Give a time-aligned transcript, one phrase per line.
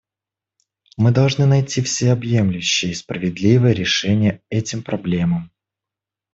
[0.97, 5.51] Мы должны найти всеобъемлющее и справедливое решение этим проблемам.